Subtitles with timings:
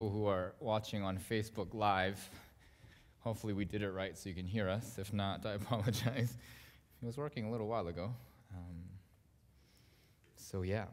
[0.00, 2.30] who are watching on Facebook Live.
[3.20, 4.96] Hopefully, we did it right so you can hear us.
[4.98, 6.36] If not, I apologize.
[7.02, 8.12] It was working a little while ago.
[8.54, 8.84] Um,
[10.36, 10.84] so, yeah.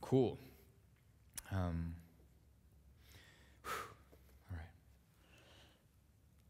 [0.00, 0.38] Cool.
[1.50, 1.94] Um,
[3.64, 3.72] all
[4.52, 4.60] right.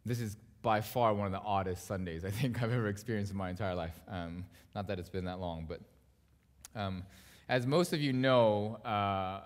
[0.04, 3.38] This is by far one of the oddest Sundays I think I've ever experienced in
[3.38, 3.98] my entire life.
[4.09, 4.45] Um,
[4.75, 5.80] not that it's been that long, but
[6.75, 7.04] um,
[7.48, 9.41] as most of you know, uh,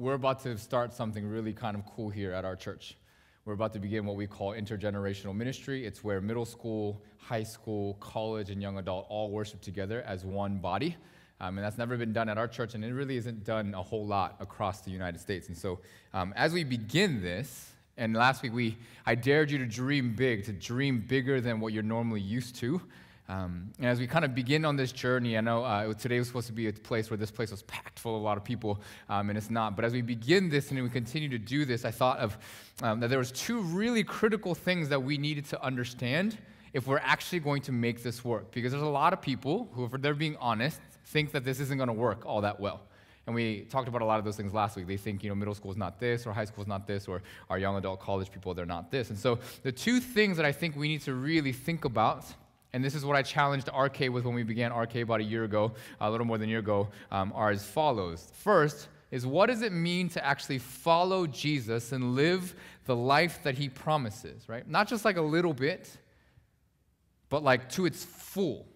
[0.00, 2.96] we're about to start something really kind of cool here at our church.
[3.44, 5.84] We're about to begin what we call intergenerational ministry.
[5.84, 10.56] It's where middle school, high school, college, and young adult all worship together as one
[10.56, 10.96] body.
[11.38, 13.82] Um, and that's never been done at our church, and it really isn't done a
[13.82, 15.48] whole lot across the United States.
[15.48, 15.80] And so,
[16.14, 20.46] um, as we begin this, and last week we, I dared you to dream big,
[20.46, 22.80] to dream bigger than what you're normally used to.
[23.30, 26.26] Um, and as we kind of begin on this journey, I know uh, today was
[26.26, 28.42] supposed to be a place where this place was packed full of a lot of
[28.42, 29.76] people, um, and it's not.
[29.76, 32.36] But as we begin this and we continue to do this, I thought of
[32.82, 36.38] um, that there was two really critical things that we needed to understand
[36.72, 38.50] if we're actually going to make this work.
[38.50, 41.76] Because there's a lot of people who, if they're being honest, think that this isn't
[41.76, 42.80] going to work all that well.
[43.26, 44.88] And we talked about a lot of those things last week.
[44.88, 47.06] They think, you know, middle school is not this, or high school is not this,
[47.06, 49.10] or our young adult college people, they're not this.
[49.10, 52.24] And so the two things that I think we need to really think about
[52.72, 55.44] and this is what I challenged RK with when we began RK about a year
[55.44, 58.30] ago, a little more than a year ago, um, are as follows.
[58.34, 62.54] First is what does it mean to actually follow Jesus and live
[62.84, 64.68] the life that he promises, right?
[64.68, 65.90] Not just like a little bit,
[67.28, 68.66] but like to its full.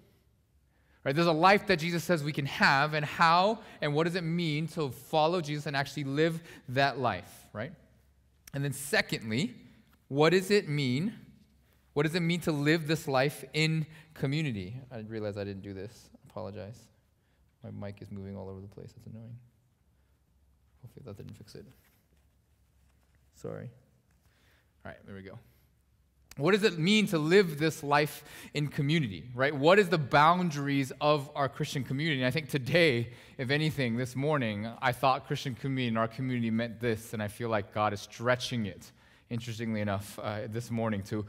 [1.04, 1.14] Right?
[1.14, 4.24] There's a life that Jesus says we can have, and how and what does it
[4.24, 7.72] mean to follow Jesus and actually live that life, right?
[8.54, 9.54] And then, secondly,
[10.08, 11.12] what does it mean
[11.94, 14.80] what does it mean to live this life in community?
[14.92, 16.10] I realized I didn't do this.
[16.14, 16.78] I apologize.
[17.62, 18.92] My mic is moving all over the place.
[18.92, 19.36] That's annoying.
[20.82, 21.64] Hopefully that didn't fix it.
[23.34, 23.70] Sorry.
[24.84, 25.38] All right, there we go.
[26.36, 29.54] What does it mean to live this life in community, right?
[29.54, 32.20] What is the boundaries of our Christian community?
[32.22, 36.50] And I think today, if anything, this morning, I thought Christian community and our community
[36.50, 38.90] meant this, and I feel like God is stretching it,
[39.30, 41.24] interestingly enough, uh, this morning to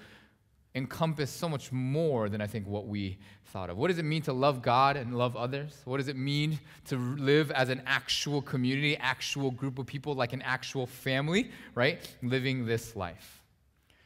[0.76, 3.78] encompass so much more than I think what we thought of.
[3.78, 5.82] What does it mean to love God and love others?
[5.86, 10.34] What does it mean to live as an actual community, actual group of people, like
[10.34, 12.00] an actual family, right?
[12.22, 13.42] Living this life.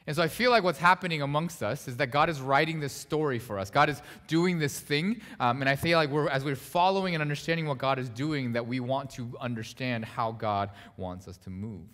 [0.06, 2.94] And so I feel like what's happening amongst us is that God is writing this
[2.94, 3.70] story for us.
[3.70, 5.22] God is doing this thing.
[5.40, 8.54] Um, and I feel like we're, as we're following and understanding what God is doing,
[8.54, 11.86] that we want to understand how God wants us to move.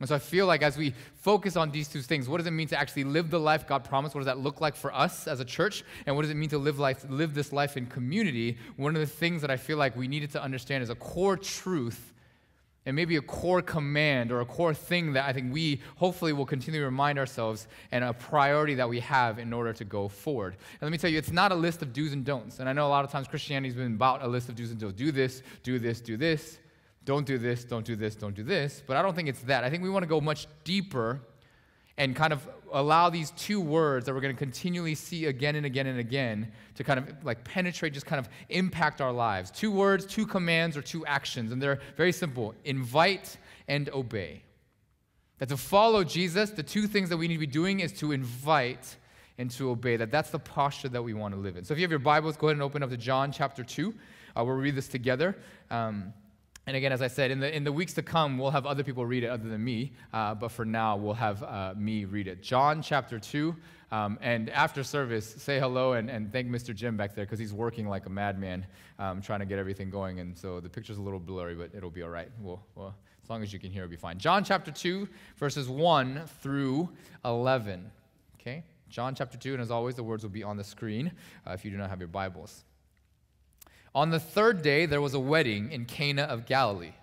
[0.00, 2.50] And so I feel like as we focus on these two things, what does it
[2.50, 4.14] mean to actually live the life God promised?
[4.14, 5.84] What does that look like for us as a church?
[6.06, 8.58] And what does it mean to live life, live this life in community?
[8.76, 11.36] One of the things that I feel like we needed to understand is a core
[11.36, 12.12] truth
[12.86, 16.44] and maybe a core command or a core thing that I think we hopefully will
[16.44, 20.54] continue to remind ourselves and a priority that we have in order to go forward.
[20.72, 22.58] And let me tell you, it's not a list of do's and don'ts.
[22.58, 24.70] And I know a lot of times Christianity has been about a list of do's
[24.70, 24.98] and don'ts.
[24.98, 26.58] Do this, do this, do this
[27.04, 28.82] don't do this, don't do this, don't do this.
[28.86, 29.64] But I don't think it's that.
[29.64, 31.20] I think we want to go much deeper
[31.96, 35.64] and kind of allow these two words that we're going to continually see again and
[35.64, 39.50] again and again to kind of like penetrate, just kind of impact our lives.
[39.50, 41.52] Two words, two commands, or two actions.
[41.52, 43.36] And they're very simple invite
[43.68, 44.42] and obey.
[45.38, 48.12] That to follow Jesus, the two things that we need to be doing is to
[48.12, 48.96] invite
[49.38, 49.96] and to obey.
[49.96, 51.64] That that's the posture that we want to live in.
[51.64, 53.94] So if you have your Bibles, go ahead and open up to John chapter 2.
[54.36, 55.36] Uh, we'll read this together.
[55.70, 56.12] Um,
[56.66, 58.82] and again, as I said, in the, in the weeks to come, we'll have other
[58.82, 59.92] people read it other than me.
[60.12, 62.42] Uh, but for now, we'll have uh, me read it.
[62.42, 63.54] John chapter 2.
[63.92, 66.74] Um, and after service, say hello and, and thank Mr.
[66.74, 68.66] Jim back there because he's working like a madman
[68.98, 70.20] um, trying to get everything going.
[70.20, 72.28] And so the picture's a little blurry, but it'll be all right.
[72.40, 74.18] We'll, well, as long as you can hear, it'll be fine.
[74.18, 76.88] John chapter 2, verses 1 through
[77.24, 77.90] 11.
[78.40, 78.64] Okay?
[78.88, 81.12] John chapter 2, and as always, the words will be on the screen
[81.46, 82.64] uh, if you do not have your Bibles.
[83.94, 86.94] On the third day, there was a wedding in Cana of Galilee,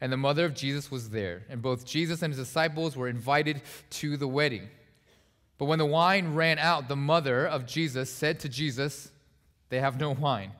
[0.00, 3.60] and the mother of Jesus was there, and both Jesus and his disciples were invited
[3.90, 4.68] to the wedding.
[5.58, 9.10] But when the wine ran out, the mother of Jesus said to Jesus,
[9.68, 10.52] They have no wine.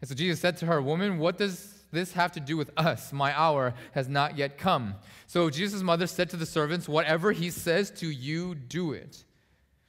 [0.00, 3.12] And so Jesus said to her, Woman, what does this have to do with us?
[3.12, 4.96] My hour has not yet come.
[5.28, 9.22] So Jesus' mother said to the servants, Whatever he says to you, do it.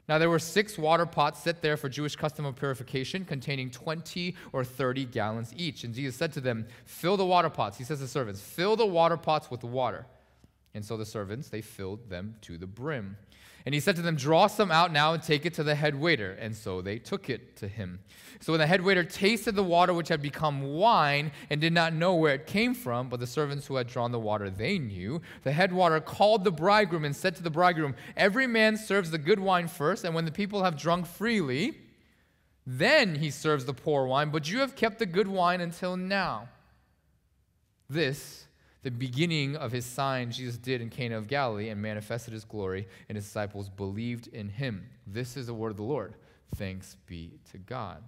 [0.09, 4.35] Now there were six water pots set there for Jewish custom of purification, containing 20
[4.51, 5.83] or 30 gallons each.
[5.83, 7.77] And Jesus said to them, Fill the water pots.
[7.77, 10.07] He says to the servants, Fill the water pots with water.
[10.73, 13.17] And so the servants, they filled them to the brim.
[13.65, 15.95] And he said to them, Draw some out now and take it to the head
[15.95, 16.31] waiter.
[16.31, 17.99] And so they took it to him.
[18.41, 21.93] So when the head waiter tasted the water which had become wine and did not
[21.93, 25.21] know where it came from, but the servants who had drawn the water they knew,
[25.43, 29.17] the head waiter called the bridegroom and said to the bridegroom, Every man serves the
[29.17, 31.77] good wine first, and when the people have drunk freely,
[32.65, 36.47] then he serves the poor wine, but you have kept the good wine until now.
[37.89, 38.45] This
[38.81, 42.87] the beginning of his sign Jesus did in Cana of Galilee and manifested his glory,
[43.09, 44.87] and his disciples believed in him.
[45.05, 46.15] This is the word of the Lord.
[46.55, 48.03] Thanks be to God.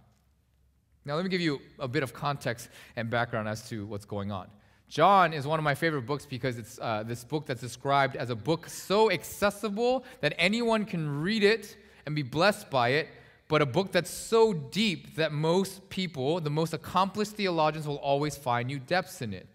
[1.03, 4.31] Now, let me give you a bit of context and background as to what's going
[4.31, 4.47] on.
[4.87, 8.29] John is one of my favorite books because it's uh, this book that's described as
[8.29, 13.07] a book so accessible that anyone can read it and be blessed by it,
[13.47, 18.37] but a book that's so deep that most people, the most accomplished theologians, will always
[18.37, 19.47] find new depths in it.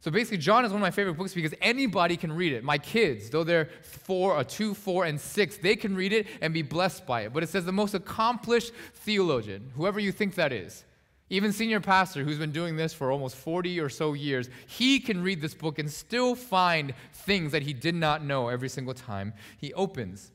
[0.00, 2.64] So basically, John is one of my favorite books because anybody can read it.
[2.64, 6.54] My kids, though they're four, or two, four, and six, they can read it and
[6.54, 7.34] be blessed by it.
[7.34, 10.84] But it says the most accomplished theologian, whoever you think that is,
[11.28, 15.22] even senior pastor who's been doing this for almost 40 or so years, he can
[15.22, 19.34] read this book and still find things that he did not know every single time
[19.58, 20.32] he opens.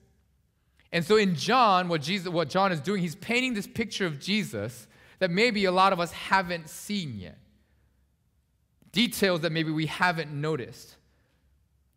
[0.91, 4.19] And so in John, what, Jesus, what John is doing, he's painting this picture of
[4.19, 4.85] Jesus
[5.17, 7.39] that maybe a lot of us haven't seen yet
[8.95, 10.95] details that maybe we haven't noticed.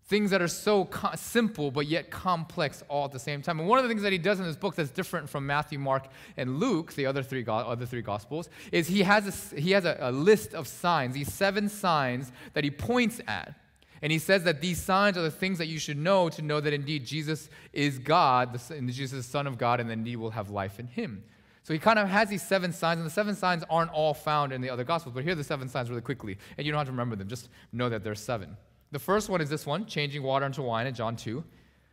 [0.07, 3.61] Things that are so co- simple but yet complex all at the same time.
[3.61, 5.79] And one of the things that he does in this book that's different from Matthew,
[5.79, 9.71] Mark, and Luke, the other three, go- other three gospels, is he has, a, he
[9.71, 13.55] has a, a list of signs, these seven signs that he points at.
[14.03, 16.61] And he says that these signs are the things that you should know to know
[16.61, 20.31] that indeed Jesus is God, the, Jesus is the Son of God, and indeed will
[20.31, 21.23] have life in him.
[21.69, 24.55] So he kind of has these seven signs, and the seven signs aren't all found
[24.55, 26.79] in the other gospels, but here are the seven signs really quickly, and you don't
[26.79, 28.57] have to remember them, just know that there's seven.
[28.91, 31.45] The first one is this one, changing water into wine in John 2.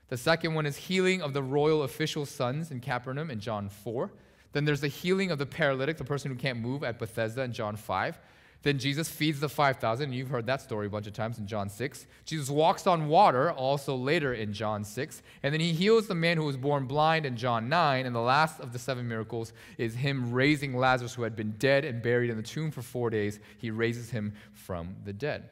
[0.08, 4.14] The second one is healing of the royal official's sons in Capernaum in John 4.
[4.54, 7.52] Then there's the healing of the paralytic, the person who can't move at Bethesda in
[7.52, 8.18] John 5.
[8.64, 10.12] Then Jesus feeds the 5,000.
[10.12, 12.08] You've heard that story a bunch of times in John 6.
[12.26, 15.22] Jesus walks on water, also later in John 6.
[15.44, 18.06] And then he heals the man who was born blind in John 9.
[18.06, 21.86] And the last of the seven miracles is him raising Lazarus, who had been dead
[21.86, 23.40] and buried in the tomb for four days.
[23.60, 25.50] He raises him from the dead.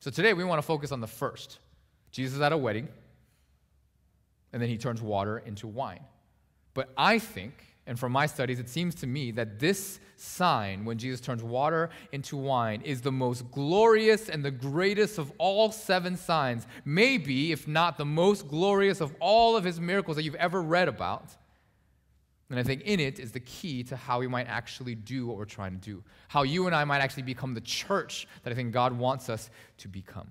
[0.00, 1.58] So today we want to focus on the first.
[2.10, 2.88] Jesus is at a wedding,
[4.52, 6.00] and then he turns water into wine.
[6.74, 10.96] But I think and from my studies, it seems to me that this sign, when
[10.96, 16.16] Jesus turns water into wine, is the most glorious and the greatest of all seven
[16.16, 16.68] signs.
[16.84, 20.86] Maybe, if not the most glorious of all of his miracles that you've ever read
[20.86, 21.30] about.
[22.48, 25.36] And I think in it is the key to how we might actually do what
[25.36, 26.04] we're trying to do.
[26.28, 29.50] How you and I might actually become the church that I think God wants us
[29.78, 30.28] to become.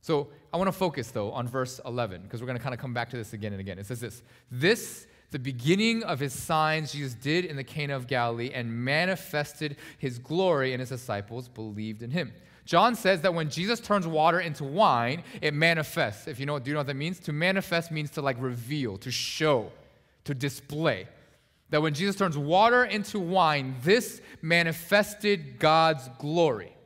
[0.00, 2.80] So I want to focus, though, on verse 11, because we're going to kind of
[2.80, 3.78] come back to this again and again.
[3.78, 8.06] It says this This the beginning of his signs Jesus did in the Cana of
[8.06, 12.32] Galilee and manifested his glory, and his disciples believed in him.
[12.64, 16.28] John says that when Jesus turns water into wine, it manifests.
[16.28, 17.18] If you know, do you know what that means?
[17.20, 19.72] To manifest means to like reveal, to show,
[20.24, 21.08] to display.
[21.70, 26.76] That when Jesus turns water into wine, this manifested God's glory.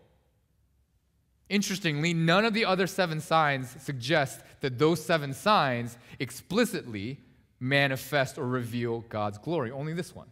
[1.48, 7.20] Interestingly, none of the other seven signs suggest that those seven signs explicitly
[7.60, 9.70] manifest or reveal God's glory.
[9.70, 10.28] Only this one.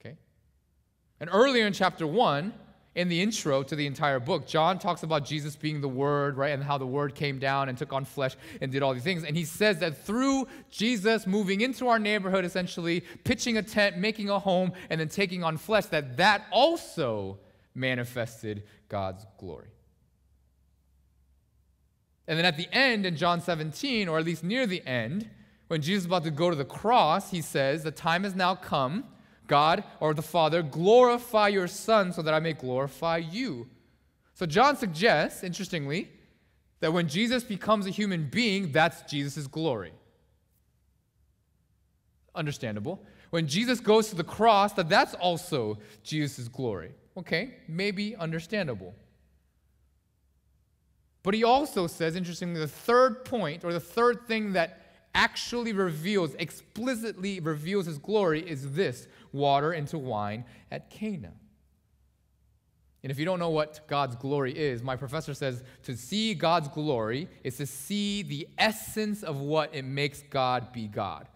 [0.00, 0.16] Okay?
[1.20, 2.52] And earlier in chapter 1,
[2.94, 6.52] in the intro to the entire book, John talks about Jesus being the Word, right?
[6.52, 9.24] And how the Word came down and took on flesh and did all these things.
[9.24, 14.30] And he says that through Jesus moving into our neighborhood, essentially, pitching a tent, making
[14.30, 17.38] a home, and then taking on flesh, that that also
[17.74, 19.70] manifested God's glory.
[22.28, 25.28] And then at the end in John 17, or at least near the end,
[25.68, 28.54] when Jesus is about to go to the cross, he says, The time has now
[28.54, 29.04] come,
[29.46, 33.68] God or the Father, glorify your Son so that I may glorify you.
[34.34, 36.10] So John suggests, interestingly,
[36.80, 39.92] that when Jesus becomes a human being, that's Jesus' glory.
[42.34, 43.02] Understandable.
[43.30, 46.92] When Jesus goes to the cross, that that's also Jesus' glory.
[47.16, 48.94] Okay, maybe understandable.
[51.22, 54.83] But he also says, interestingly, the third point, or the third thing that
[55.14, 61.32] actually reveals, explicitly reveals his glory is this water into wine at Cana.
[63.02, 66.68] And if you don't know what God's glory is, my professor says to see God's
[66.68, 71.28] glory is to see the essence of what it makes God be God.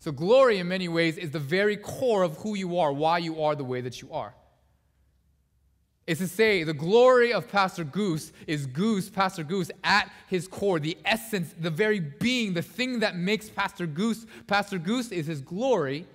[0.00, 3.42] So, glory in many ways is the very core of who you are, why you
[3.42, 4.34] are the way that you are.
[6.06, 10.78] Is to say the glory of Pastor Goose is Goose, Pastor Goose, at his core.
[10.78, 15.40] The essence, the very being, the thing that makes Pastor Goose, Pastor Goose is his
[15.40, 16.06] glory.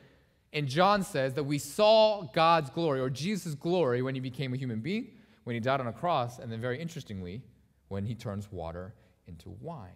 [0.54, 4.58] And John says that we saw God's glory or Jesus' glory when he became a
[4.58, 5.10] human being,
[5.44, 7.42] when he died on a cross, and then very interestingly,
[7.88, 8.94] when he turns water
[9.28, 9.92] into wine.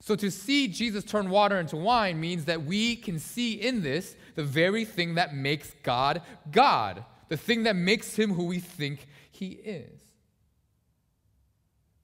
[0.00, 4.16] So to see Jesus turn water into wine means that we can see in this
[4.34, 9.06] the very thing that makes God God the thing that makes him who we think
[9.30, 10.00] he is.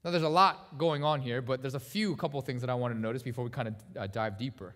[0.03, 2.73] Now, there's a lot going on here, but there's a few couple things that I
[2.75, 4.75] want to notice before we kind of uh, dive deeper.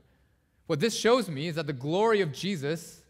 [0.68, 3.02] What this shows me is that the glory of Jesus,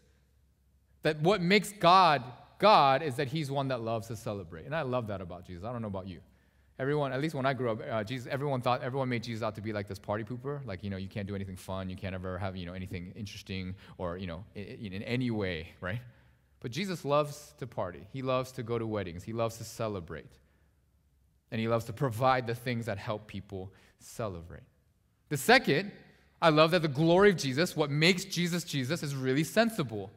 [1.02, 2.22] that what makes God
[2.58, 4.64] God is that he's one that loves to celebrate.
[4.64, 5.64] And I love that about Jesus.
[5.64, 6.20] I don't know about you.
[6.78, 9.54] Everyone, at least when I grew up, uh, Jesus, everyone thought, everyone made Jesus out
[9.56, 10.64] to be like this party pooper.
[10.66, 11.90] Like, you know, you can't do anything fun.
[11.90, 15.68] You can't ever have, you know, anything interesting or, you know, in, in any way,
[15.80, 16.00] right?
[16.64, 18.06] But Jesus loves to party.
[18.10, 19.22] He loves to go to weddings.
[19.22, 20.38] He loves to celebrate.
[21.50, 24.62] And he loves to provide the things that help people celebrate.
[25.28, 25.92] The second,
[26.40, 30.10] I love that the glory of Jesus, what makes Jesus Jesus, is really sensible.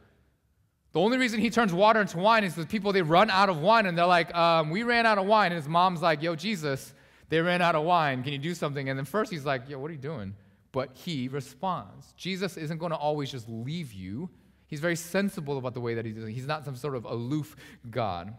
[0.94, 3.60] The only reason he turns water into wine is because people, they run out of
[3.60, 5.52] wine and they're like, um, we ran out of wine.
[5.52, 6.94] And his mom's like, yo, Jesus,
[7.28, 8.24] they ran out of wine.
[8.24, 8.88] Can you do something?
[8.88, 10.34] And then first he's like, yo, what are you doing?
[10.72, 12.14] But he responds.
[12.16, 14.30] Jesus isn't going to always just leave you.
[14.68, 16.34] He's very sensible about the way that he's doing.
[16.34, 17.56] He's not some sort of aloof
[17.90, 18.34] God.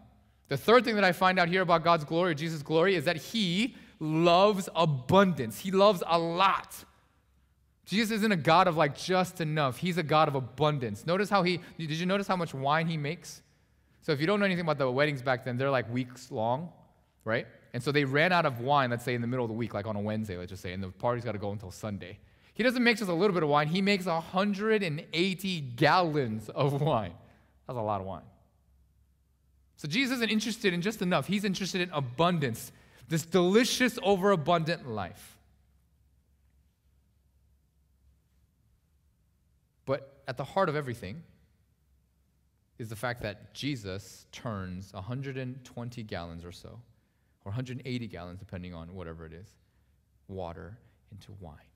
[0.47, 3.17] The third thing that I find out here about God's glory, Jesus' glory, is that
[3.17, 5.59] he loves abundance.
[5.59, 6.75] He loves a lot.
[7.85, 9.77] Jesus isn't a God of like just enough.
[9.77, 11.07] He's a God of abundance.
[11.07, 13.41] Notice how he, did you notice how much wine he makes?
[14.01, 16.69] So if you don't know anything about the weddings back then, they're like weeks long,
[17.25, 17.47] right?
[17.73, 19.73] And so they ran out of wine, let's say in the middle of the week,
[19.73, 22.19] like on a Wednesday, let's just say, and the party's got to go until Sunday.
[22.59, 27.13] He doesn't make just a little bit of wine, he makes 180 gallons of wine.
[27.65, 28.25] That's a lot of wine.
[29.77, 32.73] So Jesus isn't interested in just enough, he's interested in abundance,
[33.07, 35.37] this delicious, overabundant life.
[39.85, 41.23] But at the heart of everything
[42.77, 46.71] is the fact that Jesus turns 120 gallons or so,
[47.45, 49.47] or 180 gallons, depending on whatever it is,
[50.27, 50.77] water
[51.09, 51.68] into wine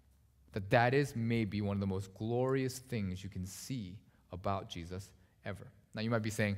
[0.53, 3.97] that that is maybe one of the most glorious things you can see
[4.31, 5.11] about Jesus
[5.45, 5.67] ever.
[5.93, 6.57] Now, you might be saying,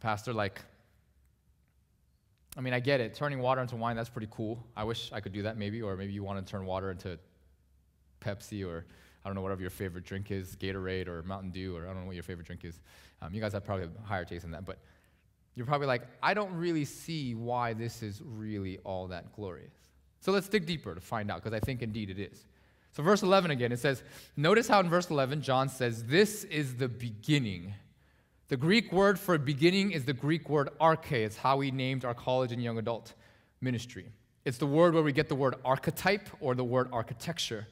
[0.00, 0.60] Pastor, like,
[2.56, 3.14] I mean, I get it.
[3.14, 4.64] Turning water into wine, that's pretty cool.
[4.76, 7.18] I wish I could do that maybe, or maybe you want to turn water into
[8.20, 8.86] Pepsi or
[9.24, 12.00] I don't know, whatever your favorite drink is, Gatorade or Mountain Dew, or I don't
[12.00, 12.80] know what your favorite drink is.
[13.22, 14.78] Um, you guys have probably a higher taste than that, but
[15.54, 19.72] you're probably like, I don't really see why this is really all that glorious.
[20.20, 22.44] So let's dig deeper to find out, because I think indeed it is.
[22.94, 24.04] So, verse 11 again, it says,
[24.36, 27.74] Notice how in verse 11, John says, This is the beginning.
[28.46, 31.12] The Greek word for beginning is the Greek word arche.
[31.12, 33.14] It's how we named our college and young adult
[33.60, 34.06] ministry.
[34.44, 37.66] It's the word where we get the word archetype or the word architecture,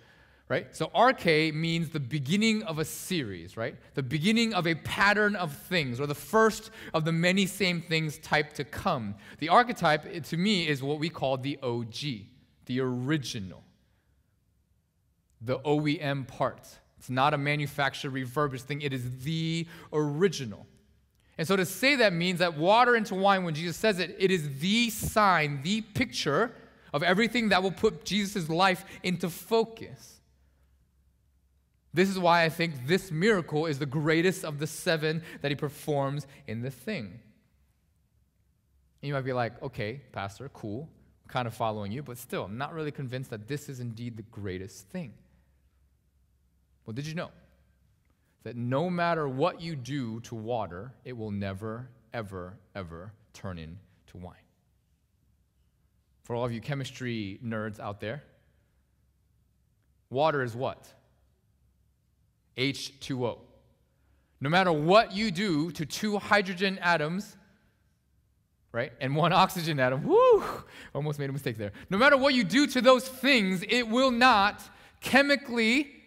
[0.49, 0.75] right?
[0.75, 3.77] So, arche means the beginning of a series, right?
[3.95, 8.19] The beginning of a pattern of things or the first of the many same things
[8.19, 9.15] type to come.
[9.39, 12.27] The archetype, to me, is what we call the OG,
[12.67, 13.63] the original
[15.45, 16.69] the OEM part.
[16.99, 20.67] It's not a manufactured, refurbished thing, it is the original.
[21.39, 24.31] And so to say that means that water into wine, when Jesus says it, it
[24.31, 26.53] is the sign, the picture
[26.93, 30.21] of everything that will put Jesus' life into focus.
[31.95, 35.55] This is why I think this miracle is the greatest of the seven that he
[35.55, 37.21] performs in the thing.
[39.03, 40.89] And you might be like, okay, Pastor, cool,
[41.25, 44.17] I'm kind of following you, but still, I'm not really convinced that this is indeed
[44.17, 45.13] the greatest thing.
[46.85, 47.31] Well, did you know
[48.43, 53.79] that no matter what you do to water, it will never, ever, ever turn into
[54.15, 54.35] wine?
[56.25, 58.23] For all of you chemistry nerds out there,
[60.11, 60.87] water is what?
[62.57, 63.39] H2O.
[64.41, 67.37] No matter what you do to two hydrogen atoms,
[68.73, 70.43] right, and one oxygen atom, whoo,
[70.95, 71.73] almost made a mistake there.
[71.91, 74.63] No matter what you do to those things, it will not
[75.01, 76.02] chemically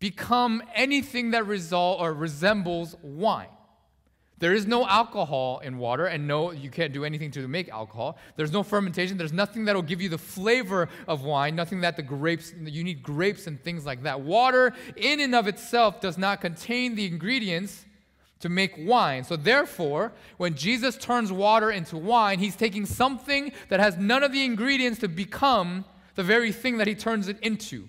[0.00, 3.48] become anything that result or resembles wine.
[4.38, 8.18] There is no alcohol in water, and no, you can't do anything to make alcohol.
[8.36, 9.18] There's no fermentation.
[9.18, 12.84] There's nothing that will give you the flavor of wine, nothing that the grapes, you
[12.84, 14.20] need grapes and things like that.
[14.20, 17.84] Water, in and of itself, does not contain the ingredients
[18.38, 19.24] to make wine.
[19.24, 24.30] So, therefore, when Jesus turns water into wine, he's taking something that has none of
[24.30, 27.88] the ingredients to become the very thing that he turns it into.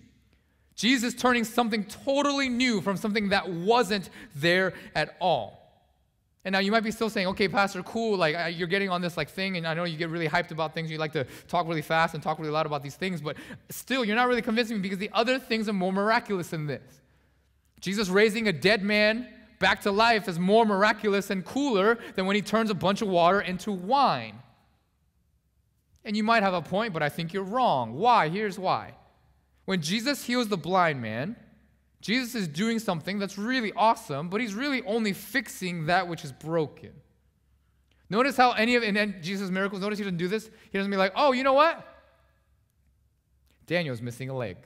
[0.80, 5.84] Jesus turning something totally new from something that wasn't there at all.
[6.46, 9.18] And now you might be still saying, okay, Pastor, cool, like you're getting on this
[9.18, 10.90] like thing, and I know you get really hyped about things.
[10.90, 13.36] You like to talk really fast and talk really loud about these things, but
[13.68, 17.02] still, you're not really convincing me because the other things are more miraculous than this.
[17.82, 19.28] Jesus raising a dead man
[19.60, 23.10] back to life is more miraculous and cooler than when he turns a bunch of
[23.10, 24.40] water into wine.
[26.06, 27.96] And you might have a point, but I think you're wrong.
[27.96, 28.30] Why?
[28.30, 28.94] Here's why.
[29.70, 31.36] When Jesus heals the blind man,
[32.02, 36.32] Jesus is doing something that's really awesome, but he's really only fixing that which is
[36.32, 36.90] broken.
[38.10, 40.50] Notice how any of in Jesus' miracles, notice he doesn't do this.
[40.72, 41.86] He doesn't be like, oh, you know what?
[43.68, 44.58] Daniel's missing a leg.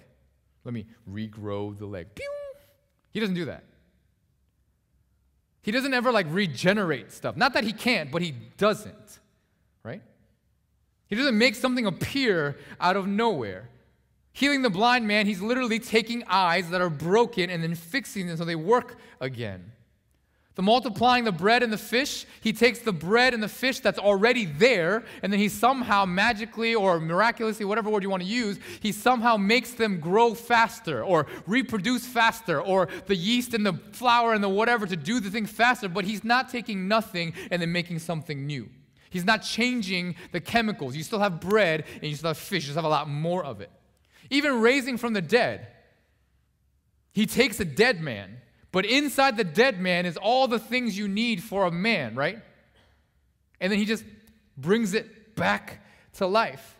[0.63, 2.15] Let me regrow the leg.
[2.15, 2.31] Pew!
[3.11, 3.65] He doesn't do that.
[5.63, 7.35] He doesn't ever like regenerate stuff.
[7.35, 9.19] Not that he can't, but he doesn't.
[9.83, 10.01] Right?
[11.09, 13.67] He doesn't make something appear out of nowhere.
[14.33, 18.35] Healing the blind man, he's literally taking eyes that are broken and then fixing them
[18.35, 19.71] so they work again.
[20.55, 23.97] The multiplying the bread and the fish, he takes the bread and the fish that's
[23.97, 28.59] already there, and then he somehow magically or miraculously, whatever word you want to use,
[28.79, 34.33] he somehow makes them grow faster or reproduce faster, or the yeast and the flour
[34.33, 37.71] and the whatever to do the thing faster, but he's not taking nothing and then
[37.71, 38.69] making something new.
[39.09, 40.95] He's not changing the chemicals.
[40.95, 43.43] You still have bread and you still have fish, you just have a lot more
[43.43, 43.71] of it.
[44.33, 45.67] Even raising from the dead,
[47.11, 51.07] he takes a dead man, but inside the dead man is all the things you
[51.07, 52.39] need for a man, right?
[53.61, 54.03] And then he just
[54.57, 56.79] brings it back to life.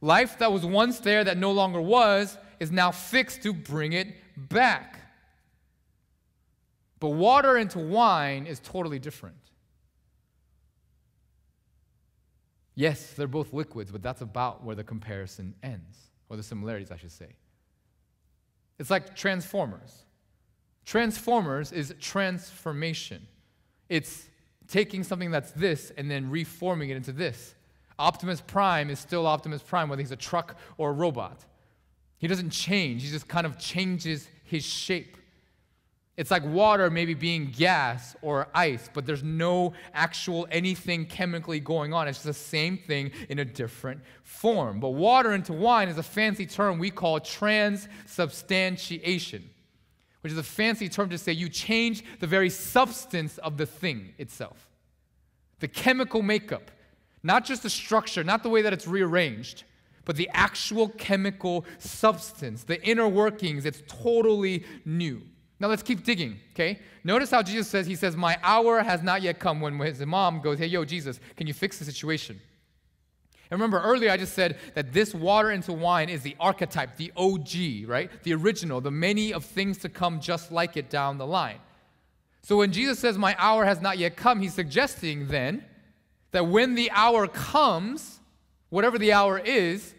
[0.00, 4.08] Life that was once there that no longer was is now fixed to bring it
[4.36, 4.98] back.
[6.98, 9.36] But water into wine is totally different.
[12.74, 16.96] Yes, they're both liquids, but that's about where the comparison ends or the similarities, I
[16.96, 17.28] should say.
[18.78, 20.04] It's like Transformers.
[20.84, 23.26] Transformers is transformation.
[23.88, 24.28] It's
[24.68, 27.54] taking something that's this and then reforming it into this.
[27.98, 31.44] Optimus Prime is still Optimus Prime, whether he's a truck or a robot.
[32.18, 35.16] He doesn't change, he just kind of changes his shape.
[36.16, 41.92] It's like water maybe being gas or ice, but there's no actual anything chemically going
[41.92, 42.06] on.
[42.06, 44.78] It's the same thing in a different form.
[44.78, 49.50] But water into wine is a fancy term we call transubstantiation,
[50.20, 54.14] which is a fancy term to say you change the very substance of the thing
[54.16, 54.68] itself.
[55.58, 56.70] The chemical makeup,
[57.24, 59.64] not just the structure, not the way that it's rearranged,
[60.04, 65.22] but the actual chemical substance, the inner workings, it's totally new.
[65.60, 66.80] Now let's keep digging, okay?
[67.04, 70.40] Notice how Jesus says, He says, My hour has not yet come when his mom
[70.40, 72.40] goes, Hey, yo, Jesus, can you fix the situation?
[73.50, 77.12] And remember, earlier I just said that this water into wine is the archetype, the
[77.16, 78.10] OG, right?
[78.22, 81.58] The original, the many of things to come just like it down the line.
[82.42, 85.64] So when Jesus says, My hour has not yet come, he's suggesting then
[86.32, 88.18] that when the hour comes,
[88.70, 89.94] whatever the hour is,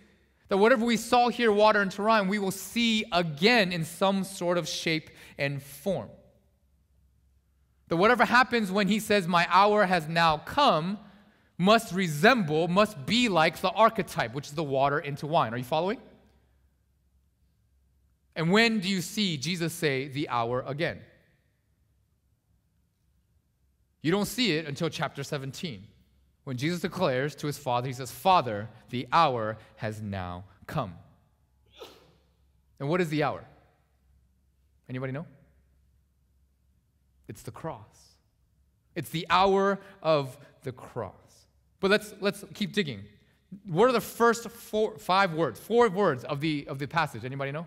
[0.47, 4.57] that whatever we saw here, water into wine, we will see again in some sort
[4.57, 6.09] of shape and form.
[7.87, 10.99] That whatever happens when he says, My hour has now come,
[11.57, 15.53] must resemble, must be like the archetype, which is the water into wine.
[15.53, 15.99] Are you following?
[18.35, 20.99] And when do you see Jesus say the hour again?
[24.01, 25.87] You don't see it until chapter 17,
[26.45, 30.93] when Jesus declares to his father, He says, Father, the hour has now come.
[32.79, 33.43] And what is the hour?
[34.87, 35.25] Anybody know?
[37.27, 38.15] It's the cross.
[38.93, 41.13] It's the hour of the cross.
[41.79, 43.03] But let's let's keep digging.
[43.65, 45.59] What are the first four, five words?
[45.59, 47.25] Four words of the of the passage.
[47.25, 47.65] Anybody know?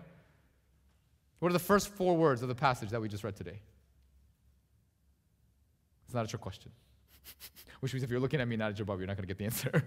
[1.39, 3.59] What are the first four words of the passage that we just read today?
[6.05, 6.71] It's not a trick question.
[7.79, 9.33] Which means if you're looking at me not at your Bible, you're not going to
[9.33, 9.83] get the answer.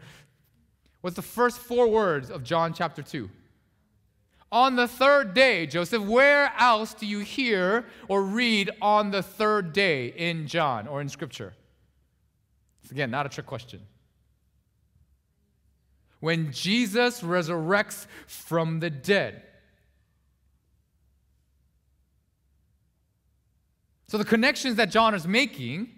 [1.02, 3.28] What's the first four words of John chapter 2?
[4.52, 9.72] On the third day, Joseph, where else do you hear or read on the third
[9.72, 11.54] day in John or in Scripture?
[12.82, 13.80] It's again not a trick question.
[16.20, 19.42] When Jesus resurrects from the dead.
[24.06, 25.88] So the connections that John is making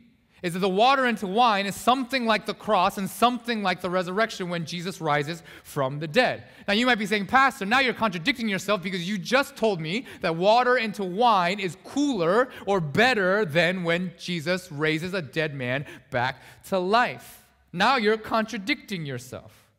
[0.45, 3.89] is that the water into wine is something like the cross and something like the
[3.89, 6.45] resurrection when Jesus rises from the dead.
[6.69, 10.05] Now, you might be saying, Pastor, now you're contradicting yourself because you just told me
[10.21, 15.87] that water into wine is cooler or better than when Jesus raises a dead man
[16.11, 17.47] back to life.
[17.73, 19.71] Now you're contradicting yourself.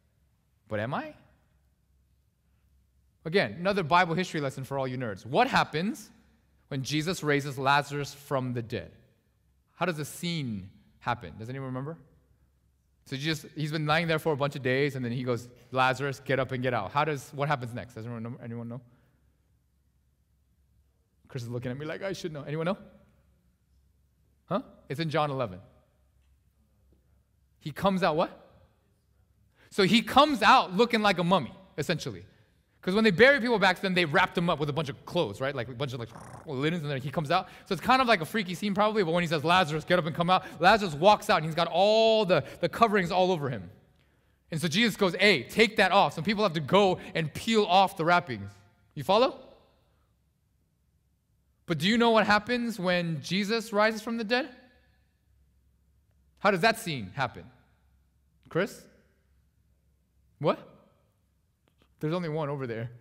[0.68, 1.14] But am I?
[3.24, 5.28] Again, another Bible history lesson for all you nerds.
[5.28, 6.10] What happens
[6.70, 8.92] when Jesus raises Lazarus from the dead?
[9.76, 11.34] How does the scene happen?
[11.38, 11.98] Does anyone remember?
[13.06, 15.48] So just he's been lying there for a bunch of days, and then he goes,
[15.72, 16.92] Lazarus, get up and get out.
[16.92, 17.94] How does what happens next?
[17.94, 18.34] Does anyone know?
[18.44, 18.82] Anyone know?
[21.28, 22.44] Chris is looking at me like I should know.
[22.44, 22.78] Anyone know?
[24.46, 24.62] Huh?
[24.90, 25.60] It's in John 11.
[27.60, 28.42] He comes out what?
[29.70, 32.26] So he comes out looking like a mummy, essentially.
[32.86, 35.06] Because when they bury people back then, they wrapped them up with a bunch of
[35.08, 35.56] clothes, right?
[35.56, 36.10] Like a bunch of like
[36.46, 37.48] linens, and then he comes out.
[37.66, 39.02] So it's kind of like a freaky scene, probably.
[39.02, 41.56] But when he says, Lazarus, get up and come out, Lazarus walks out and he's
[41.56, 43.72] got all the, the coverings all over him.
[44.52, 46.14] And so Jesus goes, Hey, take that off.
[46.14, 48.52] Some people have to go and peel off the wrappings.
[48.94, 49.40] You follow?
[51.66, 54.48] But do you know what happens when Jesus rises from the dead?
[56.38, 57.46] How does that scene happen?
[58.48, 58.80] Chris?
[60.38, 60.75] What?
[62.00, 62.92] There's only one over there.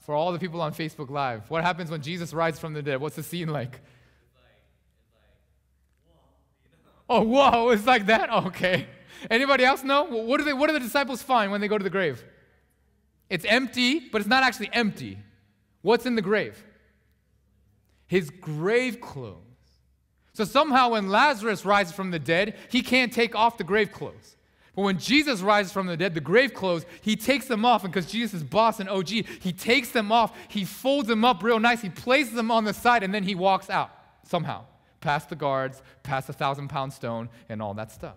[0.00, 3.00] For all the people on Facebook Live, what happens when Jesus rises from the dead?
[3.00, 3.80] What's the scene like?
[7.08, 8.30] Oh, whoa, it's like that?
[8.46, 8.86] Okay.
[9.28, 10.04] Anybody else know?
[10.04, 12.24] What do, they, what do the disciples find when they go to the grave?
[13.28, 15.18] It's empty, but it's not actually empty.
[15.82, 16.64] What's in the grave?
[18.06, 19.36] His grave clothes.
[20.32, 24.36] So somehow when Lazarus rises from the dead, he can't take off the grave clothes.
[24.74, 27.84] But when Jesus rises from the dead, the grave clothes, he takes them off.
[27.84, 31.42] And because Jesus is boss and OG, he takes them off, he folds them up
[31.42, 33.90] real nice, he places them on the side, and then he walks out
[34.22, 34.64] somehow,
[35.00, 38.16] past the guards, past the thousand pound stone, and all that stuff.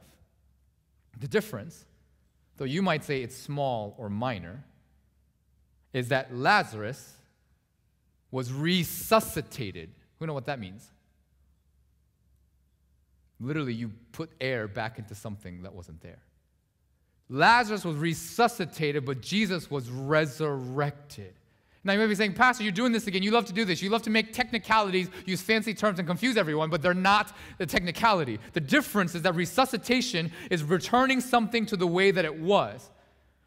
[1.20, 1.86] The difference,
[2.58, 4.64] though you might say it's small or minor,
[5.92, 7.18] is that Lazarus
[8.32, 9.92] was resuscitated.
[10.20, 10.90] Who know what that means?
[13.40, 16.20] Literally, you put air back into something that wasn't there.
[17.34, 21.34] Lazarus was resuscitated, but Jesus was resurrected.
[21.84, 23.24] Now, you may be saying, Pastor, you're doing this again.
[23.24, 23.82] You love to do this.
[23.82, 27.66] You love to make technicalities, use fancy terms, and confuse everyone, but they're not the
[27.66, 28.38] technicality.
[28.54, 32.92] The difference is that resuscitation is returning something to the way that it was.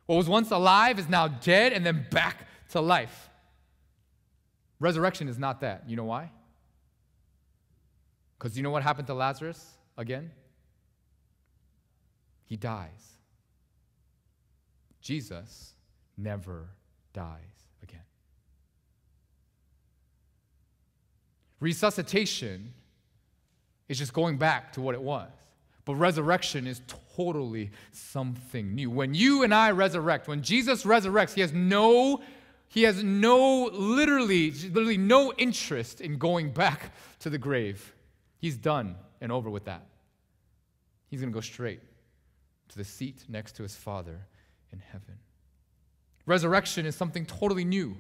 [0.07, 3.31] What was once alive is now dead and then back to life.
[4.81, 5.85] Resurrection is not that.
[5.88, 6.33] You know why?
[8.37, 9.64] Because you know what happened to Lazarus
[9.96, 10.33] again?
[12.46, 13.16] He dies.
[15.07, 15.73] Jesus
[16.19, 16.66] never
[17.12, 17.38] dies
[17.81, 18.01] again.
[21.61, 22.75] Resuscitation
[23.88, 25.31] is just going back to what it was.
[25.85, 26.81] But resurrection is
[27.14, 28.90] totally something new.
[28.90, 32.21] When you and I resurrect, when Jesus resurrects, he has no
[32.69, 37.95] he has no literally literally no interest in going back to the grave.
[38.38, 39.87] He's done and over with that.
[41.07, 41.81] He's going to go straight
[42.71, 44.27] to the seat next to his Father
[44.77, 45.19] in heaven.
[46.27, 47.97] Resurrection is something totally new.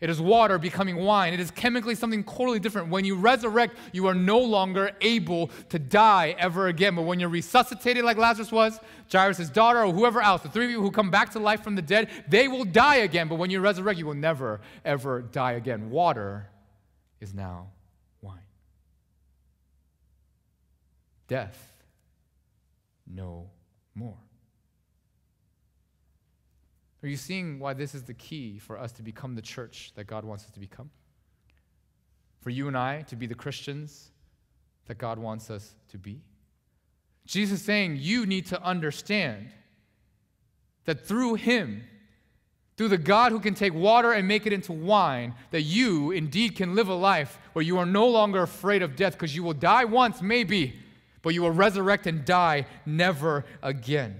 [0.00, 1.34] It is water becoming wine.
[1.34, 2.88] It is chemically something totally different.
[2.88, 6.94] When you resurrect, you are no longer able to die ever again.
[6.94, 8.80] But when you're resuscitated, like Lazarus was,
[9.12, 11.74] Jairus' daughter, or whoever else, the three of you who come back to life from
[11.74, 13.28] the dead, they will die again.
[13.28, 15.90] But when you resurrect, you will never, ever die again.
[15.90, 16.48] Water
[17.20, 17.68] is now
[18.22, 18.38] wine.
[21.28, 21.58] Death,
[23.06, 23.50] no
[23.94, 24.16] more.
[27.02, 30.06] Are you seeing why this is the key for us to become the church that
[30.06, 30.90] God wants us to become?
[32.40, 34.10] For you and I to be the Christians
[34.86, 36.20] that God wants us to be?
[37.26, 39.50] Jesus is saying you need to understand
[40.84, 41.84] that through Him,
[42.76, 46.56] through the God who can take water and make it into wine, that you indeed
[46.56, 49.54] can live a life where you are no longer afraid of death because you will
[49.54, 50.74] die once, maybe,
[51.22, 54.18] but you will resurrect and die never again.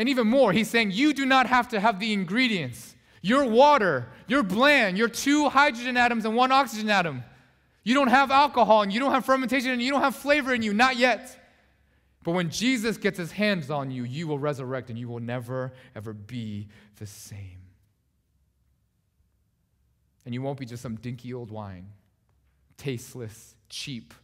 [0.00, 2.96] And even more, he's saying you do not have to have the ingredients.
[3.20, 7.22] Your water, your bland, your two hydrogen atoms and one oxygen atom.
[7.84, 10.62] You don't have alcohol and you don't have fermentation and you don't have flavor in
[10.62, 11.36] you, not yet.
[12.24, 15.70] But when Jesus gets his hands on you, you will resurrect and you will never,
[15.94, 17.60] ever be the same.
[20.24, 21.88] And you won't be just some dinky old wine,
[22.78, 24.14] tasteless, cheap,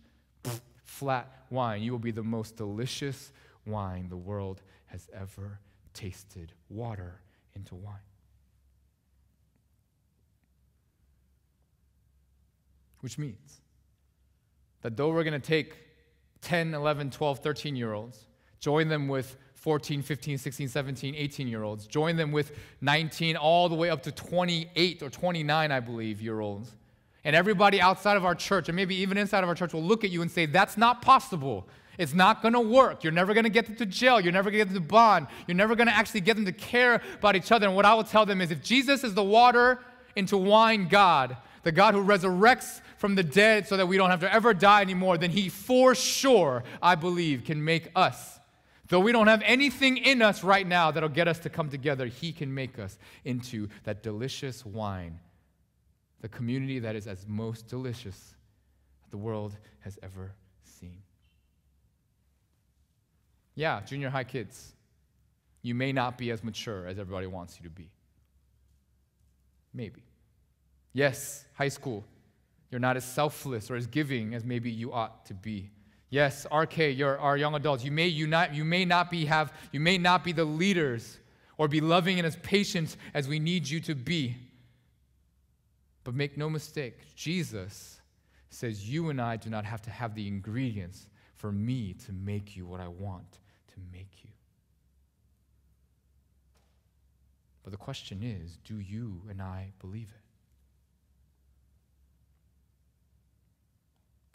[0.84, 1.82] flat wine.
[1.82, 3.30] You will be the most delicious
[3.66, 5.60] wine the world has ever
[5.96, 7.20] tasted water
[7.54, 7.94] into wine.
[13.00, 13.60] Which means
[14.82, 15.76] that though we're going to take
[16.42, 18.26] 10, 11, 12, 13 year olds,
[18.60, 23.68] join them with 14, 15, 16, 17, 18 year olds, join them with 19, all
[23.68, 26.76] the way up to 28 or 29, I believe, year olds.
[27.24, 30.04] And everybody outside of our church, and maybe even inside of our church, will look
[30.04, 31.66] at you and say, That's not possible.
[31.98, 33.02] It's not going to work.
[33.02, 34.20] You're never going to get them to jail.
[34.20, 35.26] You're never going to get them to bond.
[35.46, 37.66] You're never going to actually get them to care about each other.
[37.66, 39.80] And what I will tell them is if Jesus is the water
[40.14, 44.20] into wine God, the God who resurrects from the dead so that we don't have
[44.20, 48.38] to ever die anymore, then He for sure, I believe, can make us.
[48.88, 52.06] Though we don't have anything in us right now that'll get us to come together,
[52.06, 55.18] He can make us into that delicious wine,
[56.20, 58.34] the community that is as most delicious
[59.10, 61.02] the world has ever seen.
[63.56, 64.74] Yeah, junior high kids,
[65.62, 67.90] you may not be as mature as everybody wants you to be.
[69.74, 70.04] Maybe.
[70.92, 72.04] Yes, high school,
[72.70, 75.70] you're not as selfless or as giving as maybe you ought to be.
[76.10, 77.82] Yes, RK, you're our young adults.
[77.82, 81.18] You may, not, you may not be have you may not be the leaders
[81.58, 84.36] or be loving and as patient as we need you to be.
[86.04, 88.00] But make no mistake, Jesus
[88.50, 92.56] says you and I do not have to have the ingredients for me to make
[92.56, 93.40] you what I want
[93.76, 94.30] to make you.
[97.62, 100.22] But the question is do you and I believe it?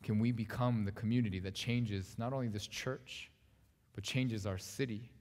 [0.04, 3.30] Can we become the community that changes not only this church,
[3.93, 5.12] but changes our city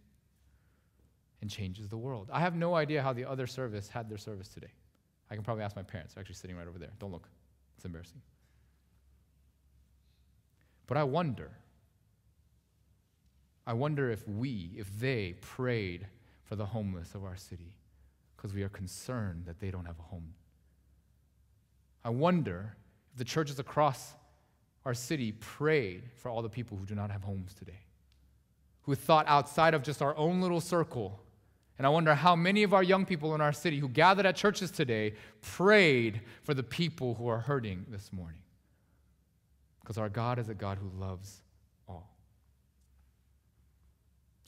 [1.41, 2.29] and changes the world?
[2.33, 4.73] I have no idea how the other service had their service today.
[5.31, 6.15] I can probably ask my parents.
[6.15, 6.91] They're actually sitting right over there.
[6.99, 7.29] Don't look,
[7.77, 8.21] it's embarrassing.
[10.87, 11.53] But I wonder,
[13.71, 16.09] I wonder if we, if they prayed
[16.43, 17.77] for the homeless of our city
[18.37, 20.35] because we are concerned that they don't have a home.
[22.05, 22.75] I wonder
[23.13, 24.15] if the churches across
[24.85, 27.85] our city prayed for all the people who do not have homes today,
[28.83, 31.21] who thought outside of just our own little circle.
[31.79, 34.35] And I wonder how many of our young people in our city who gathered at
[34.35, 38.43] churches today prayed for the people who are hurting this morning.
[39.81, 41.43] Because our God is a God who loves
[41.89, 42.11] all.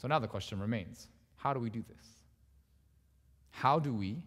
[0.02, 2.06] So now the question remains how do we do this?
[3.50, 4.24] How do we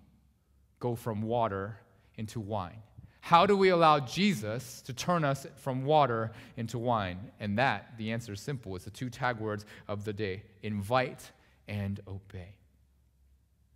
[0.79, 1.77] go from water
[2.15, 2.81] into wine?
[3.19, 7.19] How do we allow Jesus to turn us from water into wine?
[7.41, 8.75] And that, the answer is simple.
[8.77, 11.29] It's the two tag words of the day invite
[11.67, 12.55] and obey.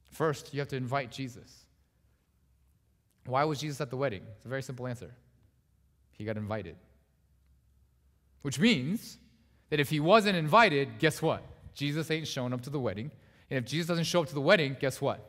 [0.10, 1.66] First, you have to invite Jesus.
[3.26, 4.22] Why was Jesus at the wedding?
[4.38, 5.12] It's a very simple answer.
[6.12, 6.78] He got invited.
[8.42, 9.18] Which means
[9.70, 11.44] that if he wasn't invited, guess what?
[11.80, 13.10] Jesus ain't showing up to the wedding.
[13.50, 15.26] And if Jesus doesn't show up to the wedding, guess what?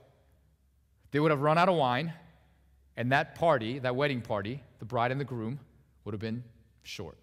[1.12, 2.12] They would have run out of wine
[2.96, 5.60] and that party, that wedding party, the bride and the groom,
[6.04, 6.42] would have been
[6.82, 7.16] short.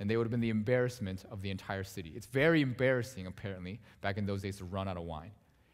[0.00, 2.12] And they would have been the embarrassment of the entire city.
[2.16, 5.30] It's very embarrassing, apparently, back in those days to run out of wine.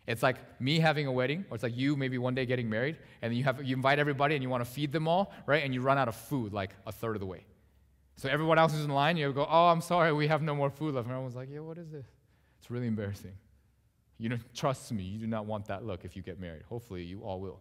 [0.07, 2.99] It's like me having a wedding, or it's like you maybe one day getting married,
[3.23, 5.65] and you, have, you invite everybody and you want to feed them all, right?
[5.65, 7.47] And you run out of food like a third of the way.
[8.17, 10.71] So everyone else is in line, you go, oh, I'm sorry, we have no more
[10.71, 11.07] food left.
[11.07, 12.07] And everyone's like, yeah, what is this?
[12.66, 13.31] It's really embarrassing.
[14.18, 16.64] You don't trust me, you do not want that look if you get married.
[16.68, 17.61] Hopefully, you all will.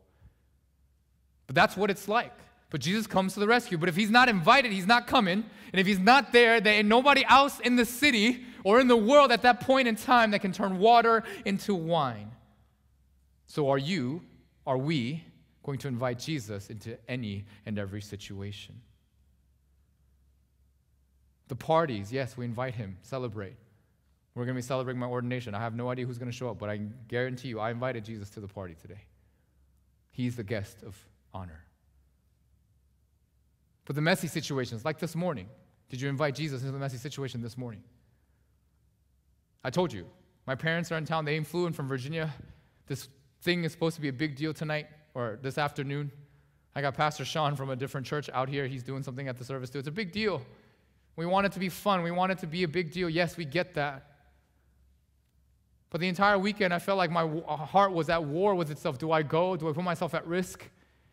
[1.46, 2.34] But that's what it's like.
[2.72, 3.78] But Jesus comes to the rescue.
[3.78, 5.44] But if he's not invited, he's not coming.
[5.72, 8.98] And if he's not there, there ain't nobody else in the city or in the
[8.98, 12.32] world at that point in time that can turn water into wine.
[13.46, 14.24] So are you,
[14.66, 15.24] are we,
[15.62, 18.82] going to invite Jesus into any and every situation?
[21.48, 23.54] The parties, yes, we invite him, celebrate.
[24.36, 25.56] We're going to be celebrating my ordination.
[25.56, 28.04] I have no idea who's going to show up, but I guarantee you, I invited
[28.04, 29.00] Jesus to the party today.
[30.12, 30.98] He's the guest of
[31.34, 31.64] honor.
[33.86, 35.48] But the messy situations, like this morning,
[35.90, 37.82] did you invite Jesus into the messy situation this morning?
[39.64, 40.06] I told you,
[40.46, 41.24] my parents are in town.
[41.26, 42.34] They flew in from Virginia.
[42.88, 43.08] This
[43.42, 46.12] thing is supposed to be a big deal tonight or this afternoon.
[46.76, 48.68] I got Pastor Sean from a different church out here.
[48.68, 49.80] He's doing something at the service too.
[49.80, 50.42] It's a big deal.
[51.16, 52.04] We want it to be fun.
[52.04, 53.10] We want it to be a big deal.
[53.10, 54.15] Yes, we get that.
[55.96, 58.98] But the entire weekend, I felt like my uh, heart was at war with itself.
[58.98, 59.56] Do I go?
[59.56, 60.70] Do I put myself at risk?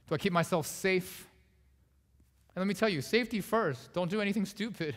[0.09, 1.29] Do I keep myself safe?
[2.57, 3.93] And let me tell you, safety first.
[3.93, 4.97] Don't do anything stupid.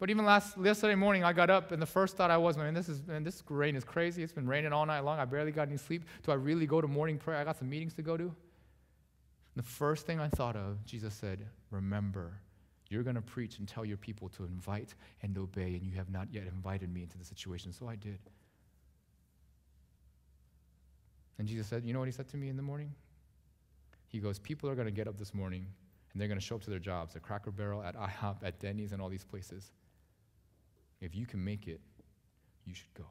[0.00, 2.74] But even last yesterday morning, I got up, and the first thought I was, man,
[2.74, 4.24] this is man, this rain is crazy.
[4.24, 5.20] It's been raining all night long.
[5.20, 6.02] I barely got any sleep.
[6.24, 7.38] Do I really go to morning prayer?
[7.38, 8.24] I got some meetings to go to.
[8.24, 8.34] And
[9.54, 12.32] the first thing I thought of, Jesus said, "Remember,
[12.94, 16.10] you're going to preach and tell your people to invite and obey, and you have
[16.10, 18.18] not yet invited me into the situation." So I did.
[21.38, 22.94] And Jesus said, "You know what he said to me in the morning?
[24.14, 25.66] He goes, People are going to get up this morning
[26.12, 28.60] and they're going to show up to their jobs at Cracker Barrel, at IHOP, at
[28.60, 29.72] Denny's, and all these places.
[31.00, 31.80] If you can make it,
[32.64, 33.06] you should go.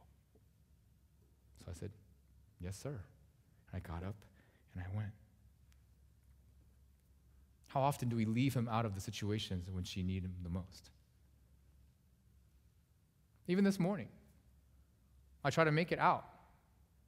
[1.60, 1.91] So I said,
[2.62, 2.98] Yes, sir.
[3.74, 4.15] And I got up
[4.74, 5.12] and I went.
[7.74, 10.50] How often do we leave him out of the situations when she need him the
[10.50, 10.92] most?
[13.48, 14.10] Even this morning,
[15.44, 16.24] I try to make it out.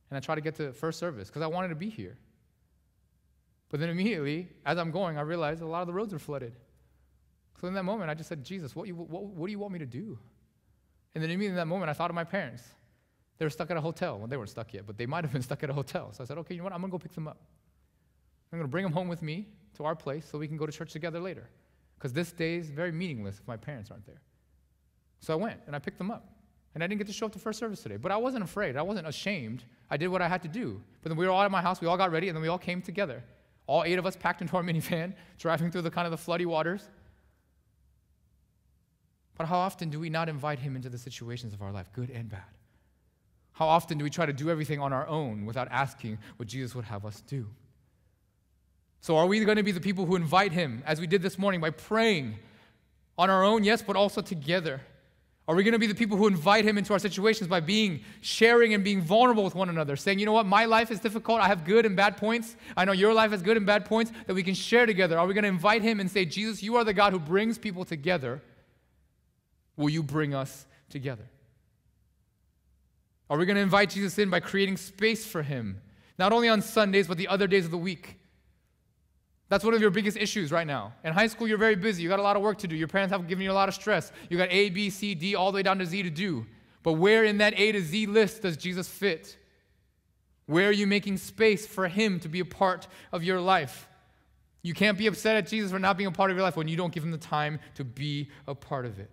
[0.10, 2.18] And I try to get to first service because I wanted to be here.
[3.70, 6.56] But then immediately, as I'm going, I realized a lot of the roads are flooded.
[7.62, 9.72] So in that moment, I just said, Jesus, what, you, what, what do you want
[9.72, 10.18] me to do?
[11.14, 12.64] And then immediately in that moment, I thought of my parents.
[13.38, 14.18] They were stuck at a hotel.
[14.18, 16.12] Well, they weren't stuck yet, but they might have been stuck at a hotel.
[16.12, 16.74] So I said, okay, you know what?
[16.74, 17.38] I'm going to go pick them up.
[18.52, 20.66] I'm going to bring them home with me to our place so we can go
[20.66, 21.50] to church together later.
[21.98, 24.22] Because this day is very meaningless if my parents aren't there.
[25.20, 26.30] So I went and I picked them up.
[26.74, 27.96] And I didn't get to show up to first service today.
[27.96, 28.76] But I wasn't afraid.
[28.76, 29.64] I wasn't ashamed.
[29.90, 30.82] I did what I had to do.
[31.02, 31.80] But then we were all at my house.
[31.80, 33.24] We all got ready, and then we all came together.
[33.66, 36.46] All eight of us packed into our minivan, driving through the kind of the floody
[36.46, 36.90] waters.
[39.38, 42.10] But how often do we not invite him into the situations of our life, good
[42.10, 42.44] and bad?
[43.54, 46.76] How often do we try to do everything on our own without asking what Jesus
[46.76, 47.48] would have us do?
[49.06, 51.38] So, are we going to be the people who invite him, as we did this
[51.38, 52.40] morning, by praying
[53.20, 54.82] on our own, yes, but also together?
[55.48, 58.02] Are we going to be the people who invite him into our situations by being
[58.22, 61.40] sharing and being vulnerable with one another, saying, you know what, my life is difficult.
[61.40, 62.56] I have good and bad points.
[62.76, 65.20] I know your life has good and bad points that we can share together.
[65.20, 67.60] Are we going to invite him and say, Jesus, you are the God who brings
[67.60, 68.42] people together?
[69.78, 71.30] Will you bring us together?
[73.30, 75.80] Are we going to invite Jesus in by creating space for him,
[76.18, 78.18] not only on Sundays, but the other days of the week?
[79.48, 80.94] That's one of your biggest issues right now.
[81.04, 82.02] In high school, you're very busy.
[82.02, 82.76] You got a lot of work to do.
[82.76, 84.12] Your parents have given you a lot of stress.
[84.30, 86.46] You got A, B, C, D, all the way down to Z to do.
[86.82, 89.38] But where in that A to Z list does Jesus fit?
[90.48, 93.88] Where are you making space for Him to be a part of your life?
[94.62, 96.68] You can't be upset at Jesus for not being a part of your life when
[96.68, 99.12] you don't give Him the time to be a part of it.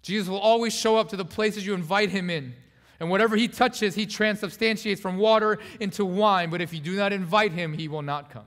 [0.00, 2.54] Jesus will always show up to the places you invite Him in.
[3.00, 6.48] And whatever He touches, He transubstantiates from water into wine.
[6.48, 8.46] But if you do not invite Him, He will not come.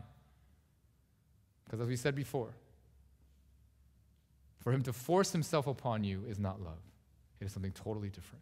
[1.67, 2.53] Because as we said before,
[4.59, 6.79] for him to force himself upon you is not love,
[7.41, 8.41] it is something totally different.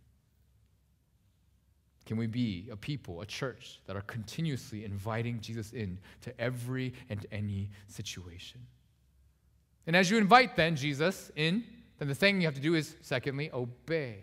[2.06, 6.94] Can we be a people, a church that are continuously inviting Jesus in to every
[7.10, 8.62] and any situation?
[9.88, 11.64] And as you invite then Jesus in,
[11.98, 14.20] then the thing you have to do is, secondly, obey.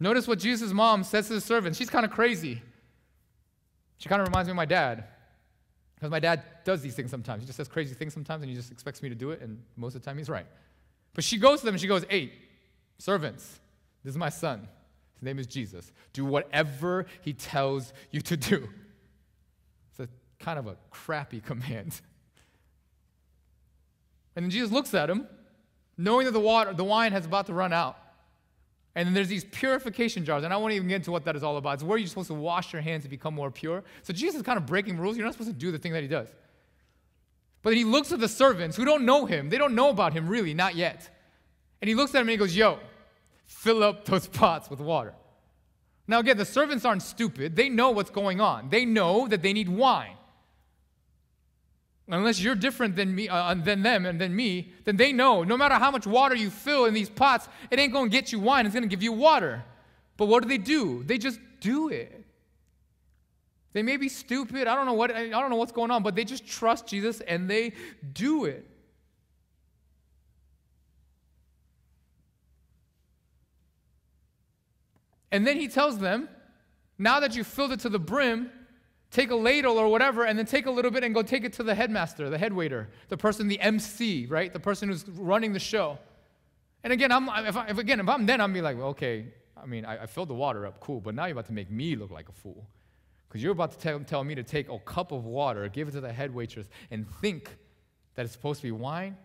[0.00, 1.76] Notice what Jesus' mom says to the servant.
[1.76, 2.62] She's kind of crazy.
[3.98, 5.04] She kind of reminds me of my dad.
[5.94, 7.42] Because my dad does these things sometimes.
[7.42, 9.62] He just says crazy things sometimes, and he just expects me to do it, and
[9.76, 10.46] most of the time he's right.
[11.14, 12.32] But she goes to them and she goes, Hey,
[12.98, 13.60] servants,
[14.02, 14.68] this is my son.
[15.14, 15.92] His name is Jesus.
[16.12, 18.68] Do whatever he tells you to do.
[19.90, 20.08] It's a
[20.44, 22.00] kind of a crappy command.
[24.36, 25.28] And then Jesus looks at him,
[25.96, 27.96] knowing that the water, the wine has about to run out.
[28.96, 31.42] And then there's these purification jars, and I won't even get into what that is
[31.42, 31.74] all about.
[31.74, 33.82] It's where you're supposed to wash your hands to become more pure.
[34.02, 35.16] So Jesus is kind of breaking rules.
[35.16, 36.28] You're not supposed to do the thing that he does.
[37.62, 39.48] But he looks at the servants who don't know him.
[39.48, 41.08] They don't know about him really, not yet.
[41.80, 42.78] And he looks at them and he goes, Yo,
[43.46, 45.14] fill up those pots with water.
[46.06, 47.56] Now, again, the servants aren't stupid.
[47.56, 50.16] They know what's going on, they know that they need wine.
[52.06, 55.42] Unless you're different than me, uh, than them, and than me, then they know.
[55.42, 58.38] No matter how much water you fill in these pots, it ain't to get you
[58.38, 58.66] wine.
[58.66, 59.64] It's to give you water.
[60.16, 61.02] But what do they do?
[61.02, 62.24] They just do it.
[63.72, 64.68] They may be stupid.
[64.68, 65.10] I don't know what.
[65.12, 67.72] I don't know what's going on, but they just trust Jesus and they
[68.12, 68.68] do it.
[75.32, 76.28] And then he tells them,
[76.96, 78.50] now that you filled it to the brim,
[79.14, 81.52] take a ladle or whatever, and then take a little bit and go take it
[81.52, 84.52] to the headmaster, the head waiter, the person, the MC, right?
[84.52, 85.98] The person who's running the show.
[86.82, 89.26] And again, I'm, if, I, if again, if I'm then, I'm be like, well, okay,
[89.56, 91.70] I mean, I, I, filled the water up, cool, but now you're about to make
[91.70, 92.66] me look like a fool.
[93.28, 95.92] Because you're about to tell, tell me to take a cup of water, give it
[95.92, 97.56] to the head waitress, and think
[98.16, 99.16] that it's supposed to be wine.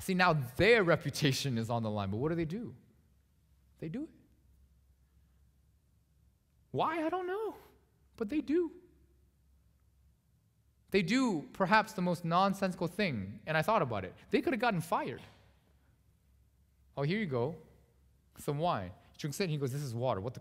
[0.00, 2.74] See, now their reputation is on the line, but what do they do?
[3.80, 4.10] They do it.
[6.72, 7.06] Why?
[7.06, 7.54] I don't know
[8.18, 8.70] but they do.
[10.90, 14.14] They do perhaps the most nonsensical thing, and I thought about it.
[14.30, 15.22] They could have gotten fired.
[16.96, 17.54] Oh, here you go,
[18.38, 18.90] some wine.
[19.12, 20.20] He drinks it, and he goes, This is water.
[20.20, 20.40] What the?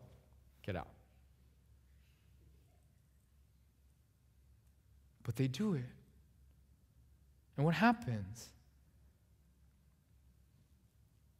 [0.65, 0.87] Get out.
[5.23, 5.85] But they do it.
[7.57, 8.49] And what happens?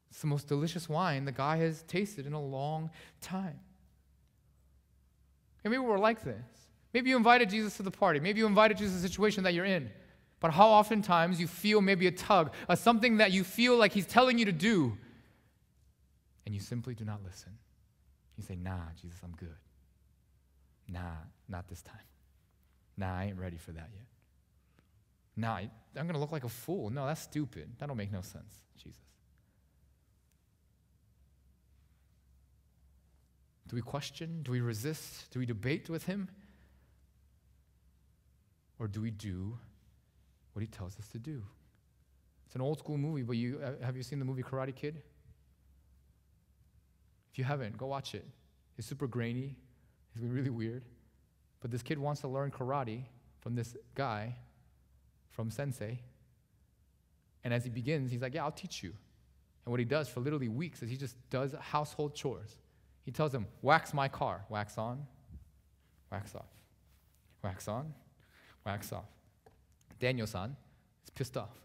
[0.10, 2.89] It's the most delicious wine the guy has tasted in a long
[3.21, 3.60] time.
[5.67, 6.45] And maybe we're like this.
[6.93, 8.21] Maybe you invited Jesus to the party.
[8.21, 9.89] Maybe you invited Jesus to the situation that you're in.
[10.39, 14.05] But how oftentimes you feel maybe a tug, a something that you feel like he's
[14.05, 14.97] telling you to do,
[16.45, 17.51] and you simply do not listen.
[18.38, 19.57] You say, Nah, Jesus, I'm good.
[20.88, 21.18] Nah,
[21.49, 21.95] not this time.
[22.95, 24.05] Nah, I ain't ready for that yet.
[25.36, 26.91] Nah, I'm going to look like a fool.
[26.91, 27.72] No, that's stupid.
[27.80, 29.01] That don't make no sense, Jesus.
[33.68, 34.41] Do we question?
[34.43, 35.30] Do we resist?
[35.32, 36.30] Do we debate with him?
[38.80, 39.57] Or do we do
[40.53, 41.43] what he tells us to do?
[42.45, 45.01] It's an old school movie, but you, uh, have you seen the movie Karate Kid?
[47.32, 48.26] If you haven't, go watch it.
[48.78, 49.57] It's super grainy,
[50.13, 50.86] it's really weird.
[51.59, 53.03] But this kid wants to learn karate
[53.41, 54.36] from this guy,
[55.32, 55.99] from Sensei.
[57.43, 58.93] And as he begins, he's like, Yeah, I'll teach you.
[59.65, 62.55] And what he does for literally weeks is he just does household chores.
[63.08, 64.43] He tells him, Wax my car.
[64.49, 65.08] Wax on,
[66.12, 66.51] wax off.
[67.41, 67.93] Wax on,
[68.66, 69.05] wax off.
[69.97, 70.58] Daniel san
[71.05, 71.62] is pissed off.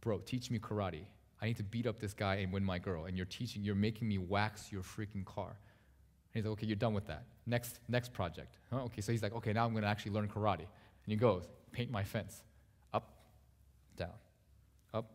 [0.00, 1.04] Bro, teach me karate.
[1.40, 3.04] I need to beat up this guy and win my girl.
[3.04, 5.50] And you're teaching, you're making me wax your freaking car.
[5.50, 7.26] And he's like, okay, you're done with that.
[7.46, 8.58] Next, next project.
[8.72, 8.82] Huh?
[8.86, 10.58] Okay, so he's like, okay, now I'm going to actually learn karate.
[10.58, 10.66] And
[11.06, 12.42] he goes, paint my fence.
[12.92, 13.08] Up,
[13.96, 14.18] down,
[14.92, 15.12] up,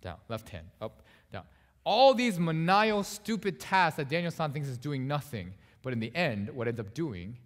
[0.00, 0.16] down.
[0.30, 1.02] Left hand, up.
[1.84, 5.54] All these maniacal, stupid tasks that Daniel San thinks is doing nothing.
[5.82, 7.36] But in the end, what ends up doing,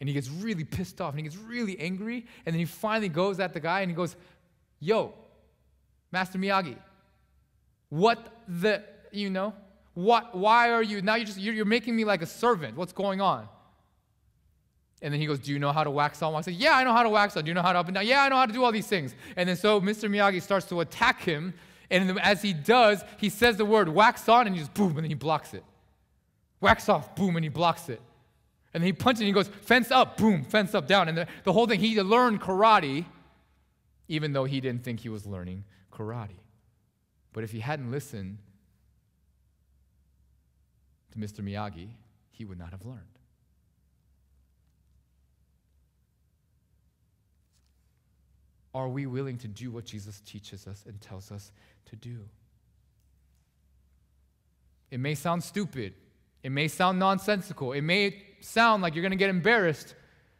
[0.00, 2.26] and he gets really pissed off and he gets really angry.
[2.46, 4.16] And then he finally goes at the guy and he goes,
[4.80, 5.12] Yo,
[6.10, 6.76] Master Miyagi,
[7.90, 8.82] what the,
[9.12, 9.52] you know,
[9.92, 12.76] what, why are you, now you're just, you're, you're making me like a servant.
[12.76, 13.46] What's going on?
[15.02, 16.34] And then he goes, Do you know how to wax on?
[16.34, 17.44] I said, Yeah, I know how to wax on.
[17.44, 18.06] Do you know how to up and down?
[18.06, 19.14] Yeah, I know how to do all these things.
[19.36, 20.08] And then so Mr.
[20.08, 21.52] Miyagi starts to attack him.
[21.90, 24.98] And as he does, he says the word wax on and he just boom, and
[24.98, 25.64] then he blocks it.
[26.60, 28.00] Wax off, boom, and he blocks it.
[28.72, 31.08] And then he punches and he goes, fence up, boom, fence up, down.
[31.08, 33.04] And the, the whole thing, he learned karate,
[34.06, 36.38] even though he didn't think he was learning karate.
[37.32, 38.38] But if he hadn't listened
[41.12, 41.40] to Mr.
[41.40, 41.88] Miyagi,
[42.30, 43.00] he would not have learned.
[48.74, 51.50] Are we willing to do what Jesus teaches us and tells us
[51.86, 52.18] to do?
[54.90, 55.94] It may sound stupid.
[56.42, 57.72] It may sound nonsensical.
[57.72, 59.94] It may sound like you're going to get embarrassed.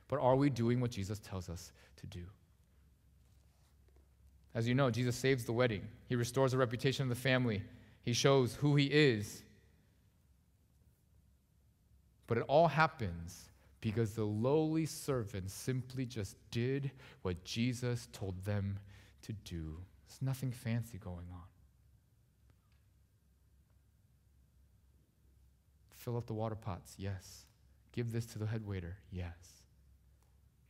[0.08, 2.24] But are we doing what Jesus tells us to do?
[4.54, 5.86] As you know, Jesus saves the wedding.
[6.08, 7.62] He restores the reputation of the family.
[8.02, 9.42] He shows who he is.
[12.26, 13.49] But it all happens
[13.80, 16.90] because the lowly servants simply just did
[17.22, 18.78] what Jesus told them
[19.22, 19.78] to do.
[20.06, 21.42] There's nothing fancy going on.
[25.90, 27.44] Fill up the water pots, yes.
[27.92, 29.62] Give this to the head waiter, yes.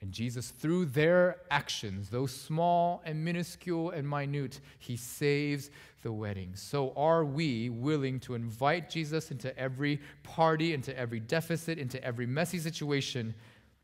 [0.02, 5.70] And Jesus, through their actions, though small and minuscule and minute, he saves
[6.02, 6.52] the wedding.
[6.54, 12.26] So, are we willing to invite Jesus into every party, into every deficit, into every
[12.26, 13.34] messy situation?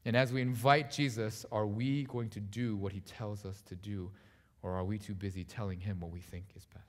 [0.07, 3.75] And as we invite Jesus, are we going to do what he tells us to
[3.75, 4.11] do?
[4.63, 6.86] Or are we too busy telling him what we think is best?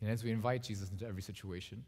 [0.00, 1.84] And as we invite Jesus into every situation,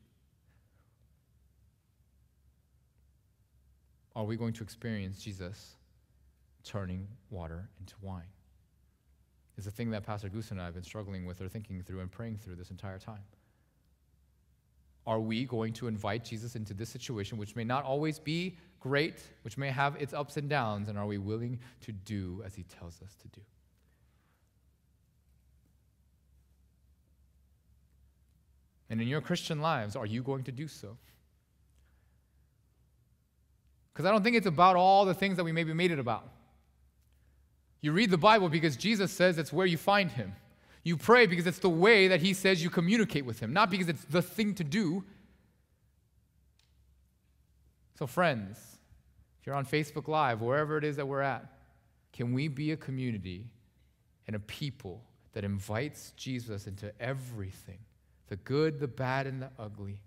[4.17, 5.77] are we going to experience Jesus
[6.65, 8.25] turning water into wine?
[9.57, 12.01] Is a thing that Pastor Goose and I have been struggling with or thinking through
[12.01, 13.23] and praying through this entire time.
[15.07, 19.23] Are we going to invite Jesus into this situation, which may not always be great,
[19.43, 22.65] which may have its ups and downs, and are we willing to do as he
[22.65, 23.41] tells us to do?
[28.91, 30.97] And in your Christian lives, are you going to do so?
[33.93, 36.29] Because I don't think it's about all the things that we maybe made it about.
[37.81, 40.33] You read the Bible because Jesus says it's where you find Him.
[40.83, 43.89] You pray because it's the way that He says you communicate with Him, not because
[43.89, 45.05] it's the thing to do.
[47.99, 48.59] So, friends,
[49.41, 51.47] if you're on Facebook Live, wherever it is that we're at,
[52.13, 53.47] can we be a community
[54.27, 57.79] and a people that invites Jesus into everything?
[58.31, 60.01] The good, the bad, and the ugly.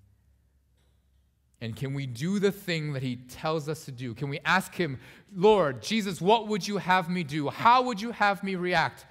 [1.61, 4.13] And can we do the thing that he tells us to do?
[4.13, 4.99] Can we ask him,
[5.36, 7.49] Lord, Jesus, what would you have me do?
[7.49, 9.05] How would you have me react?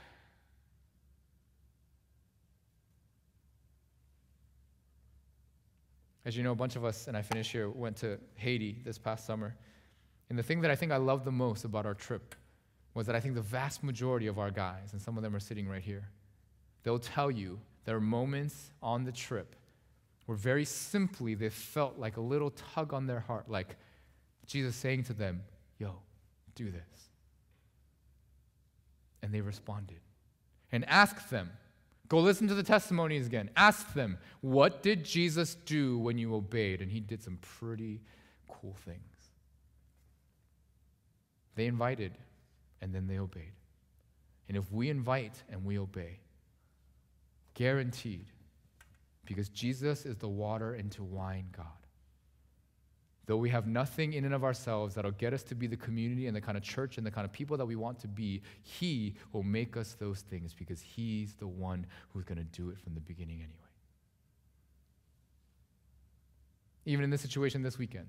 [6.25, 8.97] As you know, a bunch of us, and I finish here, went to Haiti this
[8.97, 9.55] past summer.
[10.31, 12.35] And the thing that I think I loved the most about our trip
[12.95, 15.41] was that I think the vast majority of our guys, and some of them are
[15.41, 16.09] sitting right here,
[16.83, 19.57] they'll tell you there are moments on the trip
[20.27, 23.77] where very simply they felt like a little tug on their heart, like
[24.47, 25.43] Jesus saying to them,
[25.79, 25.95] Yo,
[26.55, 27.09] do this.
[29.23, 30.01] And they responded.
[30.71, 31.51] And ask them,
[32.09, 33.51] go listen to the testimonies again.
[33.57, 36.81] Ask them, what did Jesus do when you obeyed?
[36.81, 38.01] And he did some pretty
[38.49, 39.01] cool things.
[41.55, 42.13] They invited,
[42.81, 43.53] and then they obeyed.
[44.49, 46.21] And if we invite and we obey,
[47.55, 48.27] guaranteed,
[49.25, 51.67] Because Jesus is the water into wine God.
[53.27, 56.27] Though we have nothing in and of ourselves that'll get us to be the community
[56.27, 58.43] and the kind of church and the kind of people that we want to be,
[58.63, 62.79] He will make us those things because He's the one who's going to do it
[62.79, 63.53] from the beginning anyway.
[66.85, 68.09] Even in this situation this weekend,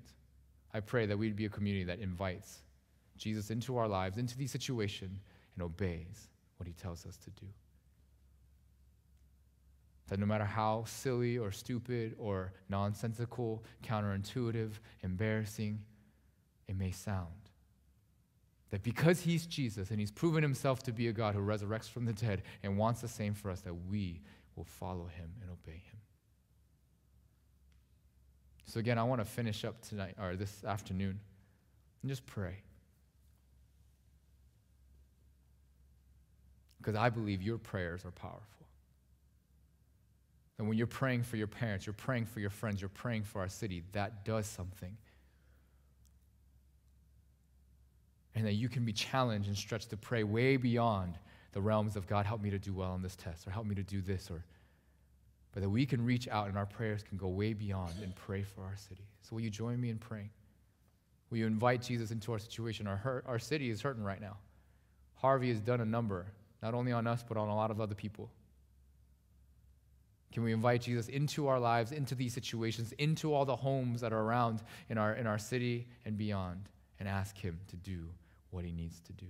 [0.73, 2.63] I pray that we'd be a community that invites
[3.15, 5.19] Jesus into our lives, into the situation,
[5.53, 6.27] and obeys
[6.57, 7.45] what He tells us to do.
[10.07, 15.79] That no matter how silly or stupid or nonsensical, counterintuitive, embarrassing
[16.67, 17.27] it may sound,
[18.69, 22.05] that because he's Jesus and he's proven himself to be a God who resurrects from
[22.05, 24.21] the dead and wants the same for us, that we
[24.55, 25.99] will follow him and obey him.
[28.65, 31.19] So, again, I want to finish up tonight or this afternoon
[32.01, 32.63] and just pray.
[36.79, 38.62] Because I believe your prayers are powerful.
[40.63, 43.41] And when you're praying for your parents, you're praying for your friends, you're praying for
[43.41, 44.95] our city, that does something.
[48.33, 51.19] And that you can be challenged and stretched to pray way beyond
[51.51, 53.75] the realms of God, help me to do well on this test, or help me
[53.75, 54.45] to do this, or
[55.51, 58.41] but that we can reach out and our prayers can go way beyond and pray
[58.41, 59.03] for our city.
[59.21, 60.29] So will you join me in praying?
[61.29, 62.87] Will you invite Jesus into our situation?
[62.87, 64.37] Our, hurt, our city is hurting right now.
[65.15, 66.27] Harvey has done a number,
[66.61, 68.29] not only on us, but on a lot of other people.
[70.33, 74.11] Can we invite Jesus into our lives, into these situations, into all the homes that
[74.11, 76.69] are around in our, in our city and beyond,
[76.99, 78.09] and ask Him to do
[78.49, 79.27] what He needs to do?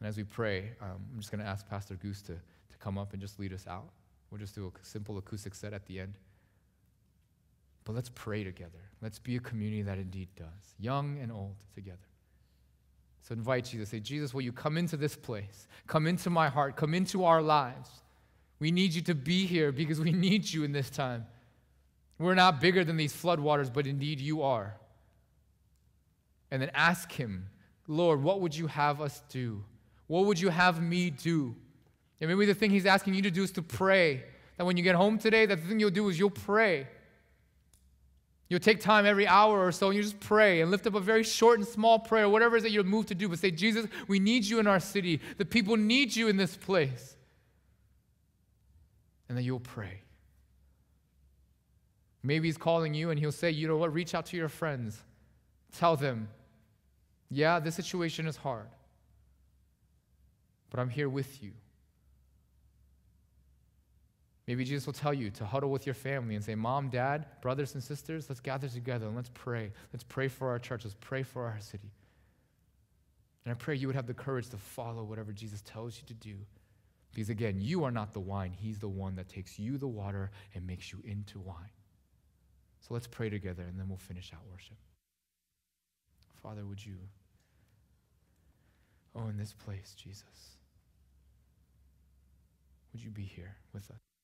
[0.00, 2.96] And as we pray, um, I'm just going to ask Pastor Goose to, to come
[2.96, 3.90] up and just lead us out.
[4.30, 6.14] We'll just do a simple acoustic set at the end.
[7.84, 8.80] But let's pray together.
[9.02, 11.98] Let's be a community that indeed does, young and old together.
[13.20, 13.90] So invite Jesus.
[13.90, 15.68] Say, Jesus, will you come into this place?
[15.86, 16.76] Come into my heart.
[16.76, 17.90] Come into our lives.
[18.58, 21.26] We need you to be here because we need you in this time.
[22.18, 24.74] We're not bigger than these floodwaters, but indeed you are.
[26.50, 27.48] And then ask Him,
[27.86, 29.62] Lord, what would you have us do?
[30.06, 31.54] What would you have me do?
[32.20, 34.24] And maybe the thing He's asking you to do is to pray.
[34.56, 36.86] That when you get home today, that the thing you'll do is you'll pray.
[38.48, 41.00] You'll take time every hour or so and you just pray and lift up a
[41.00, 43.28] very short and small prayer, whatever it is that you're moved to do.
[43.28, 45.20] But say, Jesus, we need you in our city.
[45.36, 47.15] The people need you in this place
[49.28, 50.02] and then you'll pray.
[52.22, 55.00] Maybe He's calling you and He'll say, you know what, reach out to your friends.
[55.72, 56.28] Tell them,
[57.30, 58.68] yeah, this situation is hard,
[60.70, 61.52] but I'm here with you.
[64.46, 67.74] Maybe Jesus will tell you to huddle with your family and say, Mom, Dad, brothers
[67.74, 69.72] and sisters, let's gather together and let's pray.
[69.92, 70.84] Let's pray for our church.
[70.84, 71.90] Let's pray for our city.
[73.44, 76.14] And I pray you would have the courage to follow whatever Jesus tells you to
[76.14, 76.36] do.
[77.16, 78.52] Because again, you are not the wine.
[78.52, 81.70] He's the one that takes you, the water, and makes you into wine.
[82.80, 84.76] So let's pray together and then we'll finish out worship.
[86.42, 86.96] Father, would you,
[89.14, 90.58] oh, in this place, Jesus,
[92.92, 94.15] would you be here with us?